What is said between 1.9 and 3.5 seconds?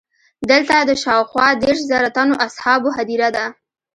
زره تنو اصحابو هدیره ده.